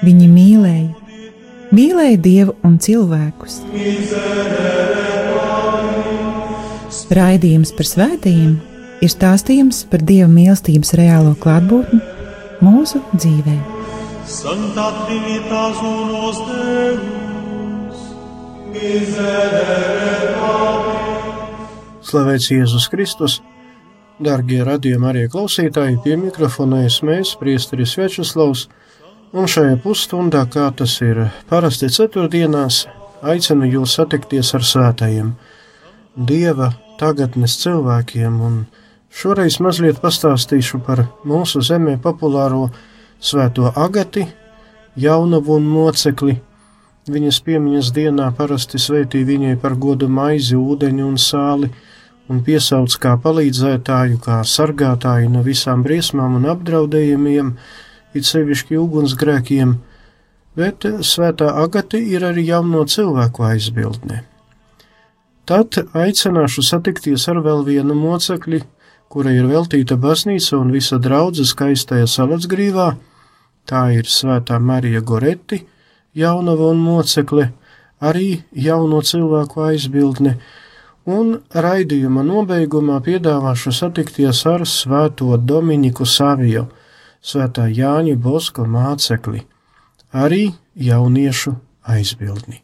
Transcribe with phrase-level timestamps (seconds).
[0.00, 0.88] Viņi mīlēja,
[1.76, 3.60] mīlēja Dievu un cilvēkus.
[7.10, 8.56] Raidījums par svētījumiem
[9.04, 12.00] ir stāstījums par Dieva mīlestības reālo klātbūtni
[12.64, 13.56] mūsu dzīvē.
[14.30, 18.02] Santa Trinitas unos Deus,
[18.72, 20.10] miserere
[22.10, 23.40] Slavēts Jēzus Kristus!
[24.20, 28.66] Darbie radījumi arī klausītāji, pie mikrofona mēs, Priesteris Večeslavs,
[29.32, 32.86] un šajā pusstundā, kā tas ir parasti ceturtdienās,
[33.22, 35.32] aicinu jūs satikties ar svētajiem,
[36.16, 38.56] Dieva tagadnes cilvēkiem, un
[39.14, 42.66] šoreiz mazliet pastāstīšu par mūsu zemē populāro
[43.22, 44.26] svēto agati,
[45.00, 46.34] jaunavu un mocekli.
[47.10, 51.70] Viņas piemiņas dienā parasti sveitī viņai par godu maizi, ūdeņu un sāli,
[52.28, 57.54] un piesauc kā palīdzētāju, kā sargātāju no visām briesmām un apdraudējumiem,
[58.14, 59.76] it sevišķi ugunsgrēkiem,
[60.58, 64.24] bet svētā agati ir arī jauno cilvēku aizbildne.
[65.50, 68.62] Tad aicināšu satikties ar vēl vienu mocekli,
[69.10, 72.92] kura ir veltīta baznīca un visa draudze skaistajā salacgrīvā,
[73.66, 75.64] tā ir svētā Marija Goreti,
[76.14, 77.50] jaunava un mocekle,
[78.00, 80.36] arī jauno cilvēku aizbildne,
[81.10, 86.68] un raidījuma nobeigumā piedāvāšu satikties ar Svēto Dominiku Saviju,
[87.20, 89.44] Svētā Jāņa Boska mācekli,
[90.12, 91.54] arī jauniešu
[91.84, 92.62] aizbildni.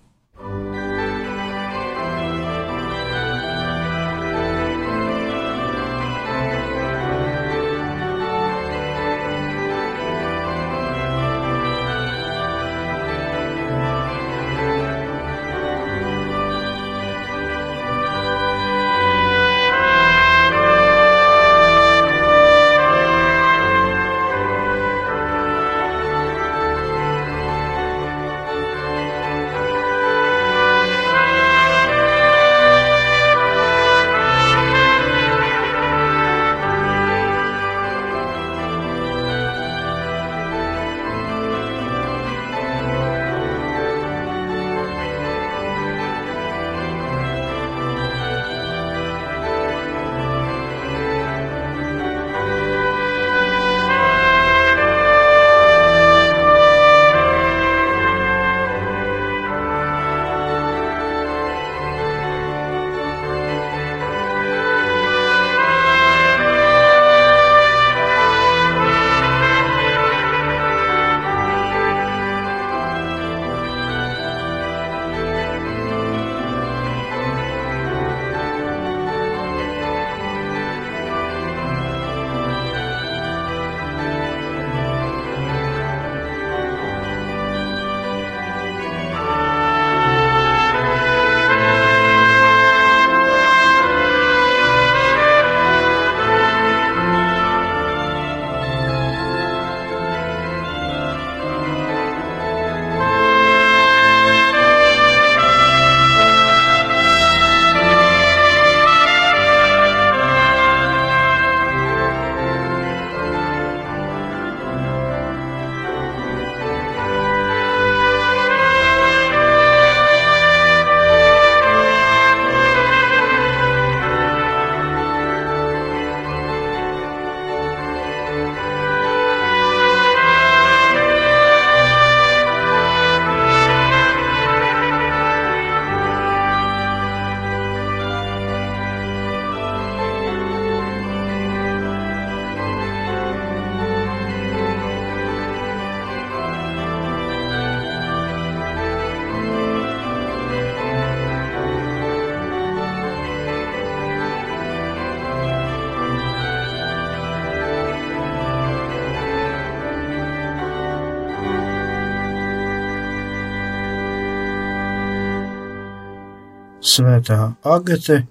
[166.96, 168.24] Svētā Agate,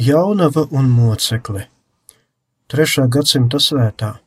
[0.00, 1.68] Jaunava un Mocekle.
[2.72, 3.04] 3.
[3.12, 4.24] gadsimta svētā.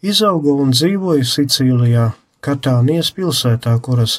[0.00, 2.16] Izauga un dzīvoja Sicīlijā,
[2.46, 4.12] Katānijas pilsētā, kuras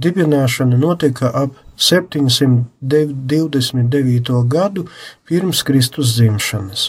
[0.00, 4.40] dibināšana notika ap 729.
[4.54, 4.82] gadu
[5.28, 6.82] pirms Kristus dzimšanas.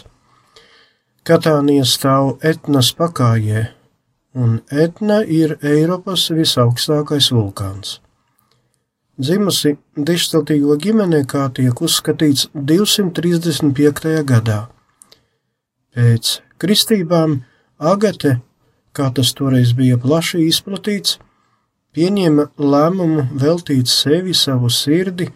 [1.28, 3.60] Katānija stāv etnas pakājē,
[4.32, 4.50] un
[4.86, 7.88] etna ir Eiropas visaugstākais vulkāns.
[9.14, 14.24] Dzimusi dišciltīgo ģimenē, kā tiek uzskatīts 235.
[14.26, 14.56] gadā.
[15.94, 17.36] Pēc kristībām
[17.78, 18.40] Agate,
[18.90, 21.20] kā tas toreiz bija plaši izplatīts,
[21.94, 25.28] pieņēma lēmumu veltīt sevi, savu sirdi,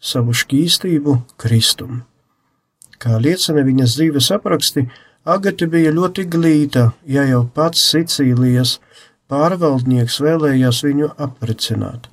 [0.00, 2.00] savu šķīstību Kristum.
[2.96, 4.86] Kā liecina viņas dzīves apraksti,
[5.28, 8.78] Agate bija ļoti glīta, ja jau pats Sicīlijas
[9.28, 12.11] pārvaldnieks vēlējās viņu aprecināt.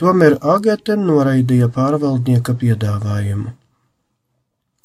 [0.00, 3.52] Tomēr Agate noraidīja pārvaldnieka piedāvājumu.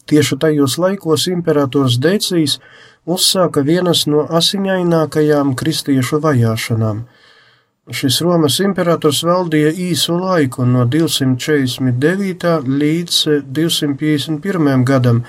[0.09, 2.59] Tieši tajos laikos imperators Decijs
[3.05, 7.03] uzsāka vienas no asiņainākajām kristiešu vajāšanām–
[7.89, 12.51] Šis Romas imperators valdīja īsu laiku, no 249.
[12.69, 13.15] līdz
[13.49, 14.83] 251.
[14.85, 15.23] gadam,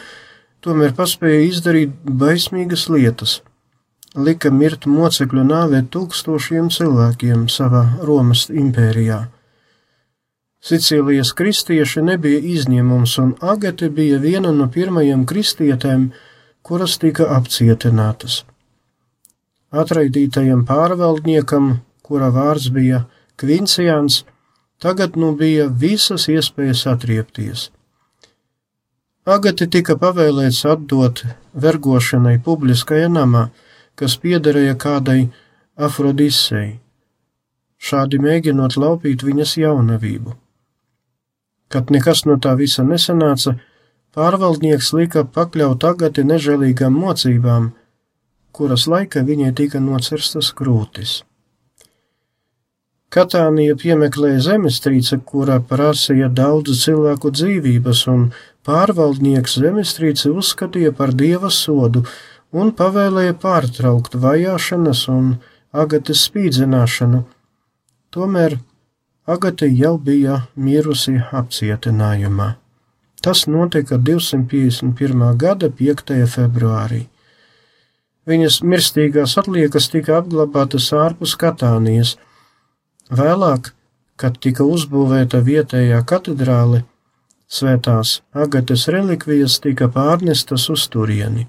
[0.61, 3.39] tomēr paspēja izdarīt baismīgas lietas.
[4.13, 9.23] Lika mirt mocekļu nāvē tūkstošiem cilvēkiem savā Romas impērijā.
[10.61, 16.11] Sicīlijas kristieši nebija izņēmums, un Agate bija viena no pirmajām kristietēm,
[16.63, 18.43] kuras tika apcietinātas.
[19.71, 21.79] Atraidītajam pārvaldniekam
[22.11, 23.05] kura vārds bija
[23.41, 24.25] Kvincijans,
[24.83, 27.69] tagad nu bija visas iespējas atriepties.
[29.31, 31.23] Agati tika pavēlēts atdot
[31.65, 33.45] vergošanai publiskajā namā,
[33.95, 35.21] kas piederēja kādai
[35.89, 36.81] Afrodisei,
[37.79, 40.35] šādi mēģinot laupīt viņas jaunavību.
[41.71, 43.55] Kad nekas no tā visa nesanāca,
[44.17, 47.73] pārvaldnieks lika pakļaut Agati nežēlīgām mocībām,
[48.53, 51.21] kuras laika viņai tika nocerstas krūtis.
[53.11, 58.29] Katānija piemeklēja zemestrīce, kurā prasīja daudzu cilvēku dzīvības, un
[58.67, 62.05] pārvaldnieks zemestrīce uzskatīja par dieva sodu
[62.55, 65.33] un pavēlēja pārtraukt vajāšanas un
[65.83, 67.25] agates spīdzināšanu.
[68.15, 68.59] Tomēr
[69.35, 72.55] agate jau bija mirusi apcietinājumā.
[73.21, 75.37] Tas notika 251.
[75.37, 76.17] gada 5.
[76.35, 77.05] februārī.
[78.29, 82.17] Viņas mirstīgās atliekas tika apglabātas ārpus Katānijas–
[83.11, 83.73] Vēlāk,
[84.15, 86.85] kad tika uzbūvēta vietējā katedrāle,
[87.51, 91.49] svētās agates relikvijas tika pārnestas uz turieni.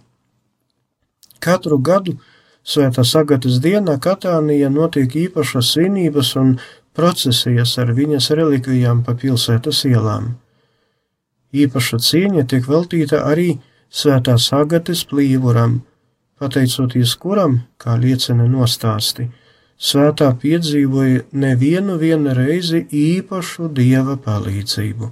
[1.39, 2.15] Katru gadu
[2.65, 6.55] svētās agates dienā Katānija notiek īpašas svinības un
[6.97, 10.33] procesijas ar viņas relikvijām pa pilsētas ielām.
[11.51, 13.59] Īpaša cieņa tiek veltīta arī
[13.91, 15.81] svētās agates plīvuram,
[16.39, 19.27] pateicoties kuram, kā liecina nostāsti,
[19.77, 21.97] svētā piedzīvoja nevienu
[22.37, 25.11] reizi īpašu dieva palīdzību.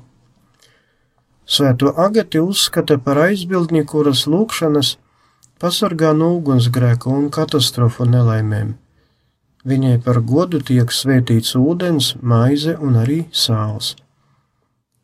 [1.50, 4.98] Svēto agati uzskata par aizbildni, kuras lūkšanas
[5.60, 8.76] pasargā no ugunsgrēka un katastrofu nelaimēm.
[9.70, 13.94] Viņai par godu tiek svētīts ūdens, maize un arī sāls.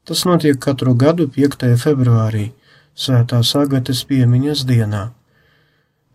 [0.05, 1.67] Tas notiek katru gadu 5.
[1.81, 2.51] februārī,
[2.95, 5.09] Svētās agates piemiņas dienā,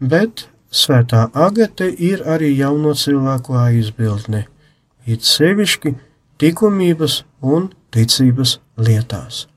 [0.00, 4.46] bet Svētā agate ir arī jauno cilvēku aizbildne,
[5.04, 5.96] it sevišķi
[6.40, 9.49] likumības un ticības lietās.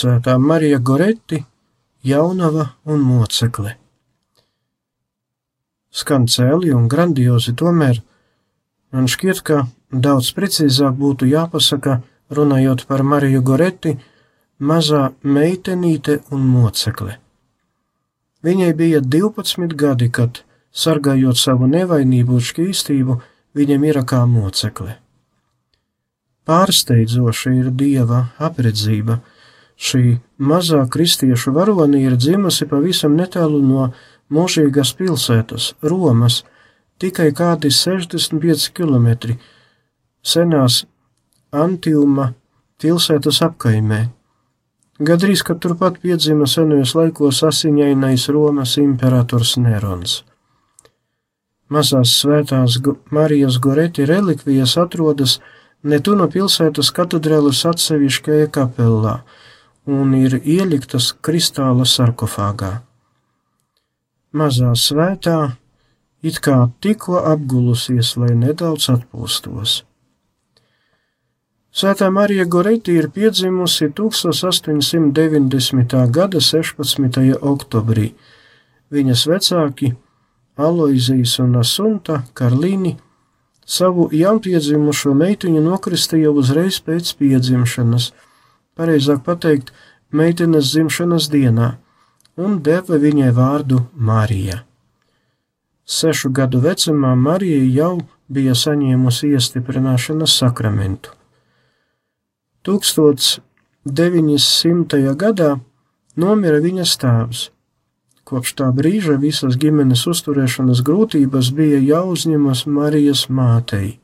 [0.00, 1.42] Svētā Marija Goreti,
[2.06, 3.74] jaunava un mocekle.
[5.92, 7.98] Skan cēli un grandiozi, tomēr
[8.94, 9.66] man šķiet, ka
[10.06, 11.98] daudz precīzāk būtu jāpasaka,
[12.32, 13.92] runājot par Mariju Goreti,
[14.70, 17.18] mazā meitenīte un mocekle.
[18.46, 20.40] Viņai bija 12 gadi, kad,
[20.72, 23.18] sargājot savu nevainību un šķīstību,
[23.58, 24.96] viņa mira kā mocekle.
[26.48, 29.18] Pārsteidzoša ir dieva apredzība,
[29.80, 33.86] Šī mazā kristiešu varoni ir dzimusi pavisam netālu no
[34.30, 36.42] mūžīgās pilsētas, Romas,
[37.00, 39.36] tikai kādi 65 km
[40.22, 40.84] senās
[41.50, 42.34] Antiuma
[42.80, 44.04] pilsētas apkaimē.
[45.00, 50.20] Gadrīz, ka turpat piedzima senajos laikos asiņainais Romas imperators Nerons.
[51.72, 52.76] Mazās svētās
[53.14, 55.38] Marijas Goreti relikvijas atrodas
[55.82, 59.22] Netuna pilsētas katedrālas atsevišķajā kapelā,
[59.86, 62.82] un ir ieliktas kristāla sarkofāgā.
[64.32, 65.56] Mazā svētā
[66.22, 69.84] it kā tikko apgulusies, lai nedaudz atpūstos.
[71.70, 76.10] Svētā Marija Goreti ir piedzimusi 1890.
[76.10, 77.38] gada 16.
[77.40, 78.14] oktobrī.
[78.90, 79.96] Viņas vecāki
[80.58, 82.96] Aloizijas un Asunta Karlīni
[83.64, 88.10] savu jaunpiedzimušo meitiņu nokristīja uzreiz pēc piedzimšanas–
[88.78, 89.72] pareizāk pateikt,
[90.10, 91.76] meitenes dzimšanas dienā,
[92.36, 94.64] un deva viņai vārdu Marija.
[95.90, 97.98] Sešu gadu vecumā Marija jau
[98.30, 101.10] bija saņēmusi iestiprināšanas sakramentu.
[102.66, 105.14] 1900.
[105.16, 105.60] gadā
[106.16, 107.50] nomira viņas tēvs.
[108.28, 113.98] Kopš tā brīža visas ģimenes uzturēšanas grūtības bija jāuzņemas Marijas mātei.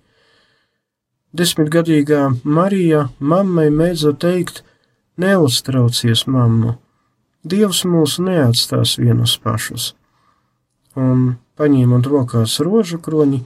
[1.36, 4.62] Desmitgadīgā Marija mammai mēdza teikt:
[5.20, 6.76] Neuztraucies, mammu,
[7.46, 9.90] Dievs mūs neatstās vienus pašus.
[10.96, 13.42] Un, paņēmot rokās rožu kroņi,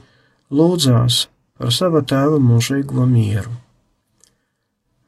[0.57, 1.25] lūdzās
[1.59, 3.51] par sava tēva mūžīgo mieru.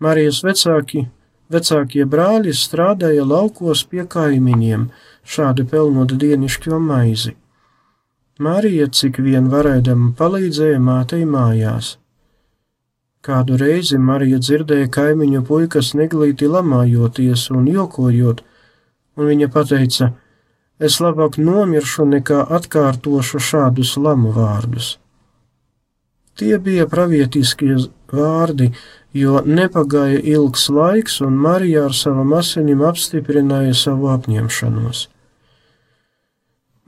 [0.03, 1.07] Marijas vecāki,
[1.55, 4.89] vecākie brāļi strādāja laukos pie kaimiņiem,
[5.23, 7.33] šādi pelnot dienišķo maizi.
[8.43, 11.95] Marija, cik vien varēdama, palīdzēja mātei mājās
[13.23, 18.41] Kādu reizi Marija dzirdēja kaimiņu puikas neglīti lamājoties un jokojot,
[19.15, 20.09] un viņa teica:
[20.79, 24.97] Es labāk nomiršu nekā atkārtošu šādus lamu vārdus.
[26.35, 27.77] Tie bija pravietiskie
[28.11, 28.73] vārdi,
[29.13, 35.07] jo nepagāja ilgs laiks, un Marija ar savam asinim apstiprināja savu apņemšanos.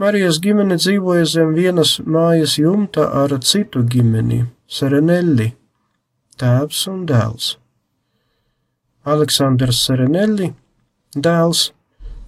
[0.04, 5.54] Marijas ģimene dzīvoja zem vienas mājas jumta ar citu ģimeni, Serenelli
[6.42, 7.56] tēvs un dēls.
[9.06, 10.50] Aleksandrs Serenelli,
[11.15, 11.70] dēls,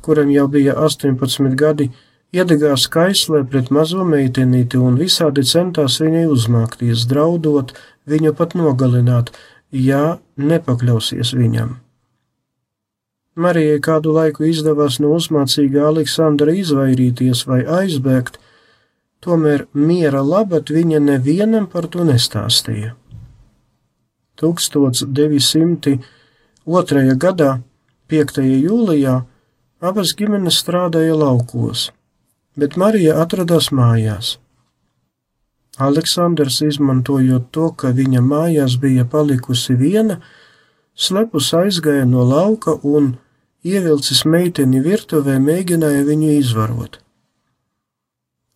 [0.06, 1.90] kuram jau bija 18 gadi,
[2.36, 7.74] iedegās kaislē pret mazo meitenīti un visādi centās viņai uzmākties, draudot
[8.08, 9.34] viņu pat nogalināt,
[9.72, 11.78] ja nepakļausies viņam.
[13.38, 18.40] Marijai kādu laiku izdevās no uzmācīgā Aleksandra izvairīties vai aizbēgt,
[19.22, 22.96] tomēr miera labad viņa nevienam par to nestāstīja.
[24.38, 26.00] 1902.
[27.17, 27.51] gadā,
[28.08, 28.41] 5.
[28.46, 29.15] jūlijā,
[29.82, 31.91] abas ģimenes strādāja laukos,
[32.56, 34.38] bet Marija atradās mājās.
[35.77, 40.22] Aleksandrs, izmantojot to, ka viņa mājās bija palikusi viena,
[40.98, 43.17] slepus aizgāja no lauka un,
[43.65, 46.98] ievilcis meiteni virtuvē, mēģināja viņu izvarot.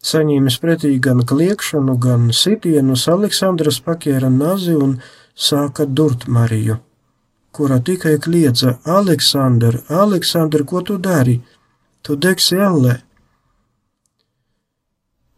[0.01, 4.97] Saņēmis pretī gan kliekšanu, gan sitienus, Aleksandrs paķēra nazi un
[5.41, 6.77] sāka durt Mariju,
[7.51, 11.41] kura tikai kliedza: Aleksandr, Aleksandr, ko tu dari?
[12.01, 12.95] Tu degsi ellē.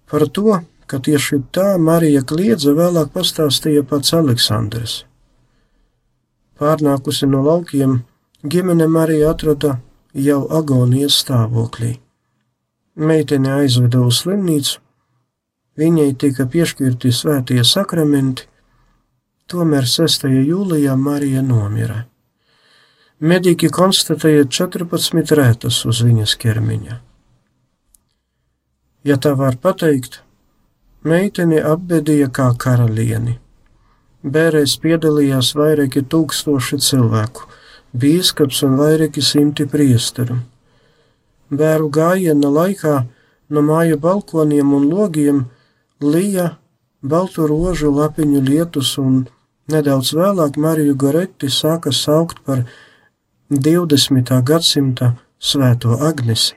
[0.09, 4.93] Par to, ka tieši tā Marija kliedza, vēlāk pastāstīja pats Aleksandrs.
[6.59, 8.03] Pārnākusi no laukiem,
[8.45, 9.79] ģimene Marija atrada
[10.13, 11.97] jau agonijas stāvoklī.
[12.95, 14.77] Meitene aizveda uz slimnīcu,
[15.81, 18.45] viņai tika piešķirti svētie sakramenti,
[19.51, 20.23] Tomēr 6.
[20.47, 22.05] jūlijā Marija nomira.
[23.19, 26.95] Mediķi konstatēja 14 rētas uz viņas ķermeņa.
[29.03, 30.21] Ja tā var pateikt,
[31.03, 33.35] meiteni apbedīja kā karalieni.
[34.23, 37.43] Bērēs piedalījās vairāki tūkstoši cilvēku,
[37.91, 40.39] bīskaps un vairāki simti priesteru.
[41.51, 42.95] Bēru gājiena laikā
[43.51, 45.45] no māju balkoniem un logiem
[45.99, 46.53] lija
[47.03, 49.25] baltu rožu lapiņu lietus, un
[49.71, 52.65] nedaudz vēlāk Mariju Goretti sāka saukt par
[53.49, 54.41] 20.
[54.43, 56.55] gadsimta svēto Agnesi.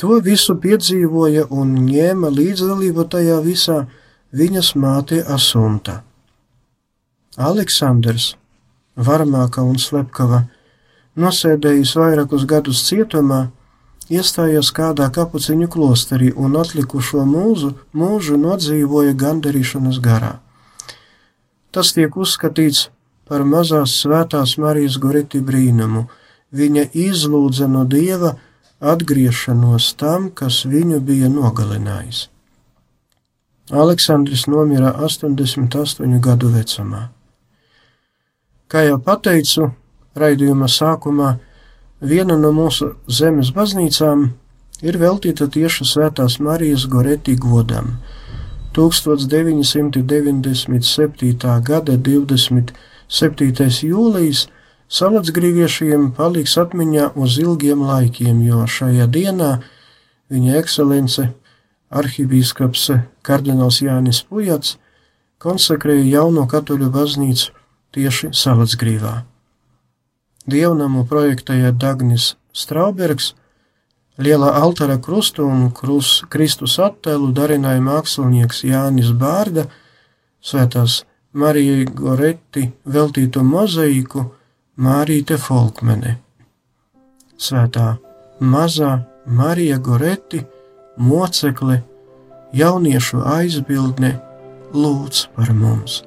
[0.00, 3.86] To visu piedzīvoja un ņēma līdzdalību tajā visā
[4.32, 6.02] viņas māte Asunta.
[7.36, 8.34] Aleksandrs,
[8.96, 10.48] Varmāka un Slepkava,
[11.14, 13.50] nosēdējis vairākus gadus cietumā,
[14.10, 20.40] iestājās kādā kapuciņu klosterī un atlikušo mūzu, mūžu nodzīvoja gandarīšanas garā.
[21.70, 22.99] Tas tiek uzskatīts par
[23.46, 26.08] mazās svētās Marijas Goriti brīnumu.
[26.50, 28.34] Viņa izlūdza no Dieva
[28.80, 32.28] atgriešanos tam, kas viņu bija nogalinājis.
[33.70, 37.08] Aleksandrs nomira 88 gadu vecumā.
[38.66, 39.70] Kā jau teicu,
[40.18, 41.38] raidījuma sākumā
[42.00, 44.30] viena no mūsu zemes baznīcām
[44.82, 47.98] ir veltīta tieši Svētās Marijas Goreti godam.
[48.74, 51.62] 1997.
[51.62, 51.96] gada
[53.10, 53.90] 27.
[53.90, 54.44] jūlijas
[54.86, 59.50] salacgrīviešiem paliks atmiņā uz ilgiem laikiem, jo šajā dienā
[60.30, 61.24] viņa ekscelence
[61.90, 62.84] arhibīskaps
[63.26, 64.76] kardināls Jānis Pujats
[65.42, 67.50] konsekrēja jauno katoļu baznīcu
[67.90, 69.24] tieši salacgrīvā.
[70.46, 73.34] Dievnamu projektēja Dagnis Straubergs,
[74.22, 79.66] lielā altāra krustu un krus, Kristus attēlu darināja mākslinieks Jānis Bārda,
[80.38, 84.24] svētās Marijai Goretti veltītu mozaiku
[84.82, 86.16] Mārīte Folkmene.
[87.38, 87.92] Svētā
[88.40, 90.42] mazā Marija Goretti,
[90.98, 91.80] mocekle,
[92.52, 94.16] jauniešu aizbildne,
[94.74, 96.00] lūdz par mums!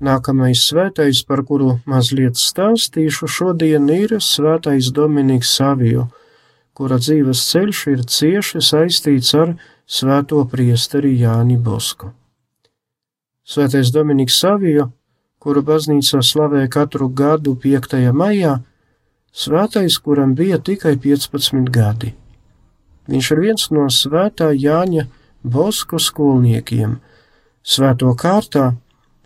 [0.00, 6.06] Nākamais svētais, par kuru mazliet stāstīšu šodien, ir svētais Dominiks Savio,
[6.72, 9.52] kura dzīves ceļš ir cieši saistīts ar
[9.84, 12.14] svēto priesteri Jāni Bosku.
[13.44, 14.88] Svētais Dominiks Savio,
[15.36, 18.00] kuru baznīca slavē katru gadu 5.
[18.16, 18.56] maijā,
[19.36, 22.14] svētais, kuram bija tikai 15 gadi.
[23.04, 25.10] Viņš ir viens no svētā Jāņa
[25.44, 27.02] Bosko skolniekiem.
[27.60, 28.70] Svēto kārtā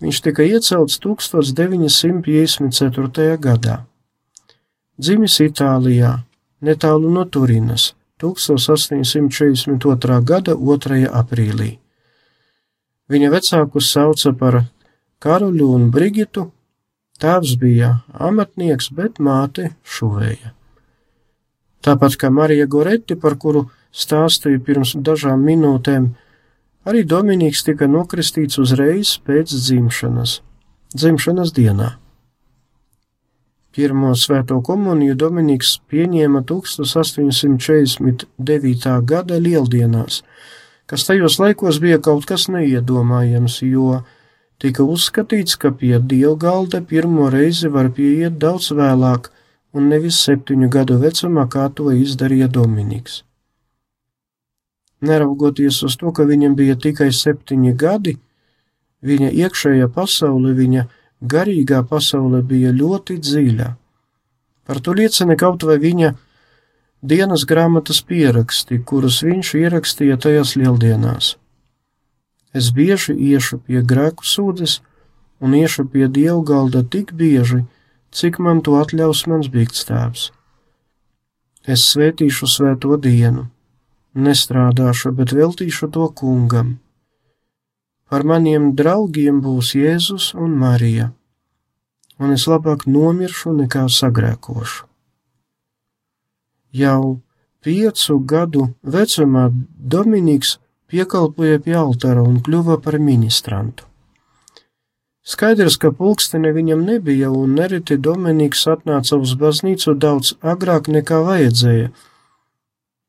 [0.03, 3.39] viņš tika iecelts 1954.
[3.39, 3.85] gadā.
[4.99, 6.23] Dzimis Itālijā,
[6.63, 10.21] netālu no Turinas, 1842.
[10.23, 11.11] gada 2.
[11.11, 11.79] aprīlī.
[13.11, 14.65] Viņa vecākus sauca par
[15.21, 16.53] Karoļu un Brigitu,
[17.21, 20.53] tēvs bija amatnieks, bet māte šuvēja.
[21.85, 26.15] Tāpat kā Marija Goretti, par kuru stāstīju pirms dažām minūtēm,
[26.89, 30.41] arī Dominīks tika nokristīts uzreiz pēc dzimšanas,
[30.95, 31.89] dzimšanas dienā.
[33.75, 38.29] Pirmo svēto komuniju Dominīks pieņēma 1849.
[39.11, 40.23] gada lieldienās,
[40.87, 44.07] kas tajos laikos bija kaut kas neiedomājams, jo
[44.63, 49.35] tika uzskatīts, ka pie dievgalda pirmo reizi var pieiet daudz vēlāk
[49.75, 53.27] un nevis septiņu gadu vecumā, kā to izdarīja Dominiks.
[55.01, 58.19] Neraugoties uz to, ka viņam bija tikai septiņi gadi,
[59.05, 60.87] viņa iekšējā pasaule, viņa
[61.21, 63.71] garīgā pasaule bija ļoti dziļa.
[64.65, 66.15] Par to liecina kaut vai viņa
[67.05, 71.35] dienas grāmatas pieraksti, kurus viņš ierakstīja tajās lieldienās.
[72.55, 74.79] Es bieži iešu pie grēku sūdzes
[75.45, 77.65] un iešu pie dievu galda tik bieži,
[78.15, 80.31] cik man to atļaus mans bīgstāvs.
[81.67, 83.49] Es svētīšu svēto dienu,
[84.15, 86.79] nestrādāšu, bet veltīšu to kungam
[88.15, 91.09] Par maniem draugiem būs Jēzus un Marija,
[92.21, 94.85] un es labāk nomiršu nekā sagrēkošu.
[96.75, 97.17] Jau
[97.65, 99.49] piecu gadu vecumā
[99.95, 103.89] Dominiks piekalpoja pie altāra un kļuva par ministrantu.
[105.25, 111.91] Skaidrs, ka pulkstene viņam nebija, un nereti Dominiks atnāca uz baznīcu daudz agrāk nekā vajadzēja.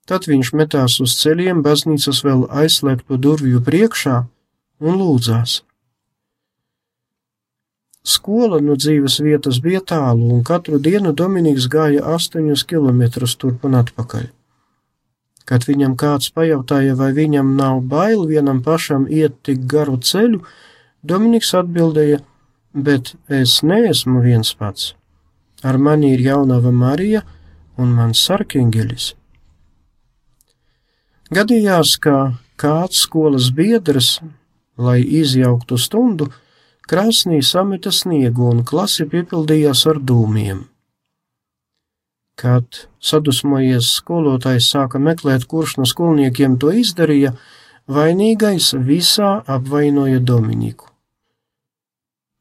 [0.06, 4.20] Tad viņš metās uz ceļiem, baznīcas vēl aizslēgtu durvju priekšā,
[4.86, 5.63] un lūdzās.
[8.06, 13.80] Skola no dzīves vietas bija tālu, un katru dienu Dominiks gāja astoņus kilometrus turp un
[13.80, 14.28] atpakaļ.
[15.50, 20.44] Kad viņam kāds pajautāja, vai viņam nav bail vienam pašam iet tik garu ceļu,
[21.02, 22.22] Dominiks atbildēja:
[22.74, 24.94] Bet es neesmu viens pats.
[25.63, 27.22] Ar mani ir jaunava Marija
[27.78, 29.13] un mans sarkangelis.
[31.33, 34.19] Gadījās, ka kāds skolas biedrs
[34.77, 36.29] lai izjauktu stundu,
[36.89, 40.63] krāsnī sameta sniegu un klasi piepildījās ar dūmiem.
[42.35, 47.31] Kad sadusmojies skolotājs sāka meklēt, kurš no skolniekiem to izdarīja,
[47.88, 50.91] vainīgais visā apvainoja Dominiku.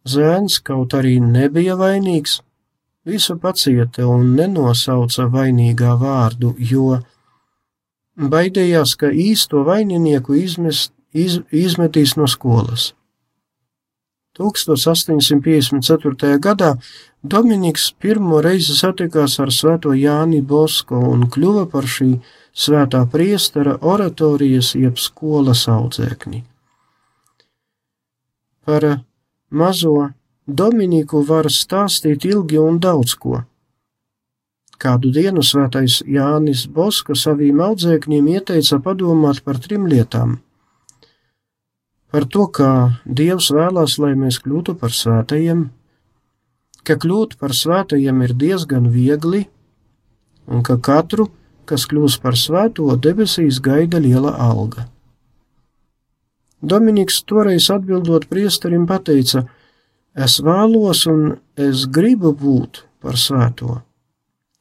[0.05, 2.41] Zēns kaut arī nebija vainīgs,
[3.07, 6.99] visu pacieta un nenosauca vainīgā vārdu, jo
[8.17, 12.95] baidījās, ka īsto vaininieku izmest iz, izmetīs no skolas.
[14.39, 16.39] 1854.
[16.43, 16.75] gadā
[17.23, 22.21] Dominiks pirmo reizi satikās ar svēto Jāni Bosko un kļuva par šī
[22.53, 26.45] svētā priestera oratorijas jeb skolas audzēkni.
[28.65, 29.01] Par
[29.51, 30.11] mazo
[30.47, 33.45] Dominiku var stāstīt ilgi un daudz ko.
[34.85, 40.43] Kādu dienu svētais Jānis Boska saviem audzēkņiem ieteica padomāt par trim lietām
[42.15, 42.71] par to, kā
[43.03, 45.65] Dievs vēlās, lai mēs kļūtu par svētajiem,
[46.87, 49.41] ka kļūt par svētajiem ir diezgan viegli,
[50.47, 51.27] un ka katru,
[51.67, 54.87] kas kļūs par svēto, debesīs gaida liela alga.
[56.63, 59.43] Dominiks toreiz atbildot priesterim pateica:
[60.15, 63.81] Es vēlos un es gribu būt par svēto.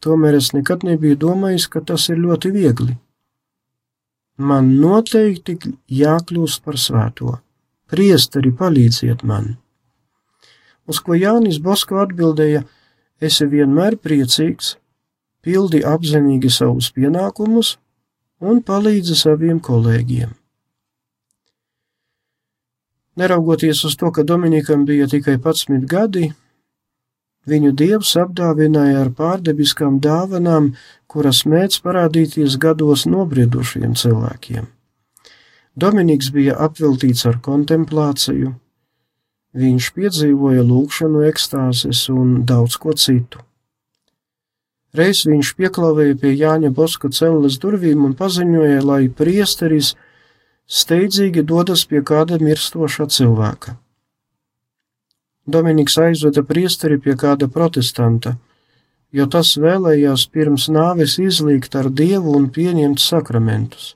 [0.04, 2.98] Tomēr es nekad nebiju domājis, ka tas ir ļoti viegli.
[4.38, 5.56] Man noteikti
[5.88, 7.38] jākļūst par svēto.
[7.88, 9.54] Priesteri, palīdziet man!
[10.90, 12.64] Uz ko Jānis Bosko atbildēja:
[13.24, 14.74] Esi vienmēr priecīgs,
[15.46, 17.78] pildi apzinīgi savus pienākumus
[18.44, 20.34] un palīdzi saviem kolēģiem.
[23.22, 26.32] Neraugoties uz to, ka Dominikam bija tikai 11 gadi,
[27.50, 30.74] viņu dievs apdāvināja ar pārdebiskām dāvanām,
[31.08, 34.68] kuras mēdz parādīties gados nobriedušiem cilvēkiem.
[35.76, 38.54] Dominiks bija apveltīts ar kontemplāciju,
[39.58, 43.42] viņš piedzīvoja lūkšanu, ekstāzes un daudz ko citu.
[44.94, 49.96] Reiz viņš pieklavēja pie Jāņa Boska celles durvīm un paziņoja, lai priesteris
[50.70, 53.74] steidzīgi dodas pie kāda mirstoša cilvēka.
[55.46, 58.38] Dominiks aizveda priesteri pie kāda protestanta,
[59.12, 63.94] jo tas vēlējās pirms nāves izlīgt ar dievu un pieņemt sakramentus.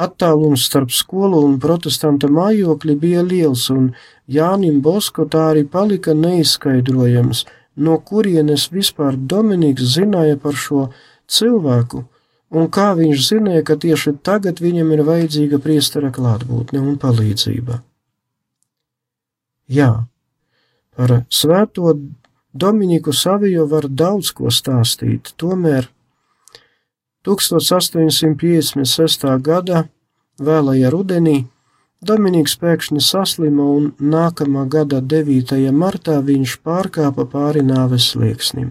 [0.00, 3.90] Attālums starp skolu un protestanta mājokļi bija liels, un
[4.24, 7.44] Jānim Bosko tā arī palika neizskaidrojams,
[7.76, 10.86] no kurienes vispār Dominiks zināja par šo
[11.28, 12.06] cilvēku,
[12.56, 17.82] un kā viņš zināja, ka tieši tagad viņam ir vajadzīga priestera klātbūtne un palīdzība.
[19.70, 20.06] Jā,
[20.96, 21.94] par svēto
[22.52, 25.86] Dominiku Savijo var daudz ko stāstīt, tomēr
[27.22, 29.28] 1856.
[29.46, 29.84] gada
[30.42, 31.46] vēlajā rudenī
[32.00, 35.52] Dominiks pēkšņi saslima un nākamā gada 9.
[35.70, 38.70] martā viņš pārkāpa pāri nāves slieksnim.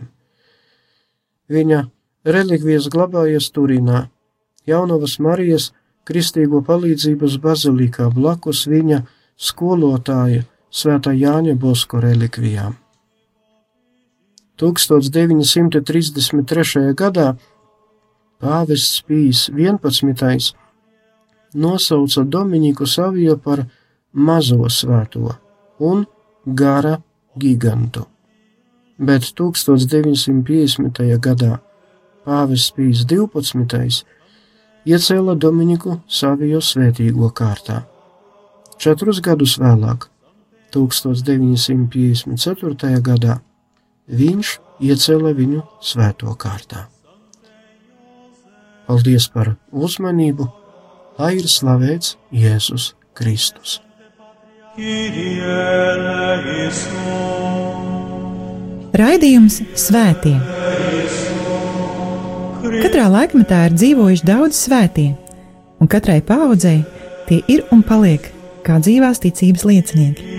[1.47, 1.83] Viņa
[2.25, 4.09] relikvijas glabājas Turīnā,
[4.65, 5.71] Jaunavas Marijas
[6.09, 9.03] Kristīgo palīdzības bazilikā blakus viņa
[9.37, 12.75] skolotāja Svētā Jāņa Bosko relikvijām.
[14.59, 16.93] 1933.
[16.93, 17.37] gadā
[18.39, 20.53] Pāvests Pīs 11.
[21.53, 23.65] nosauca Dominiku Saviju par
[24.13, 25.35] mazo svēto
[25.79, 26.05] un
[26.45, 27.01] gara
[27.39, 28.05] gigantu,
[28.97, 31.19] bet 1950.
[31.23, 31.59] gadā
[32.27, 34.03] Pāvests Pīs 12.
[34.85, 37.83] iecēla Dominiku Saviju svētīgo kārtā.
[38.79, 40.09] Četrus gadus vēlāk,
[40.73, 43.01] 1954.
[43.01, 43.39] gadā,
[44.09, 46.87] viņš iecēla viņu svēto kārtā.
[48.89, 50.47] Paldies par uzmanību,
[51.19, 53.77] lai ir slavēts Jēzus Kristus.
[58.99, 60.33] Raidījums Svētie.
[62.79, 65.11] Katrā laikmetā ir dzīvojuši daudz svētie,
[65.77, 66.81] un katrai paudzei
[67.29, 68.31] tie ir un paliek
[68.65, 70.38] kā dzīvās ticības liecinieki.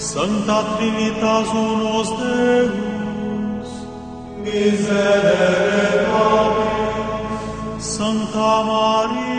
[0.00, 3.68] Santa Trinitas unus Deus,
[4.42, 9.29] miserere nobis, Sancta Maria,